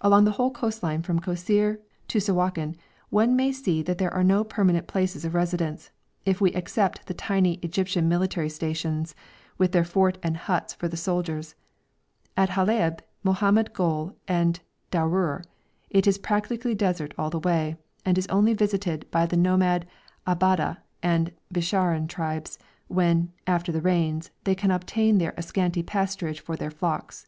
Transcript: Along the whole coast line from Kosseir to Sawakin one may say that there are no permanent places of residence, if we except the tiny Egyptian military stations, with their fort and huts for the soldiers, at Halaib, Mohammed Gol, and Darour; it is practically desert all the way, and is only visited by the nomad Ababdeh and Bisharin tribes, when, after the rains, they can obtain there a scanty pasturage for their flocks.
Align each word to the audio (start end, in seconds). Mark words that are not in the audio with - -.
Along 0.00 0.26
the 0.26 0.30
whole 0.38 0.52
coast 0.52 0.80
line 0.80 1.02
from 1.02 1.18
Kosseir 1.18 1.80
to 2.06 2.20
Sawakin 2.20 2.76
one 3.08 3.34
may 3.34 3.50
say 3.50 3.82
that 3.82 3.98
there 3.98 4.14
are 4.14 4.22
no 4.22 4.44
permanent 4.44 4.86
places 4.86 5.24
of 5.24 5.34
residence, 5.34 5.90
if 6.24 6.40
we 6.40 6.52
except 6.54 7.06
the 7.08 7.14
tiny 7.14 7.54
Egyptian 7.54 8.08
military 8.08 8.48
stations, 8.48 9.12
with 9.58 9.72
their 9.72 9.82
fort 9.82 10.18
and 10.22 10.36
huts 10.36 10.74
for 10.74 10.86
the 10.86 10.96
soldiers, 10.96 11.56
at 12.36 12.50
Halaib, 12.50 13.00
Mohammed 13.24 13.72
Gol, 13.72 14.14
and 14.28 14.60
Darour; 14.92 15.42
it 15.90 16.06
is 16.06 16.16
practically 16.16 16.76
desert 16.76 17.12
all 17.18 17.28
the 17.30 17.40
way, 17.40 17.76
and 18.04 18.16
is 18.16 18.28
only 18.28 18.54
visited 18.54 19.10
by 19.10 19.26
the 19.26 19.36
nomad 19.36 19.84
Ababdeh 20.28 20.76
and 21.02 21.32
Bisharin 21.52 22.06
tribes, 22.06 22.56
when, 22.86 23.32
after 23.48 23.72
the 23.72 23.82
rains, 23.82 24.30
they 24.44 24.54
can 24.54 24.70
obtain 24.70 25.18
there 25.18 25.34
a 25.36 25.42
scanty 25.42 25.82
pasturage 25.82 26.38
for 26.38 26.54
their 26.54 26.70
flocks. 26.70 27.26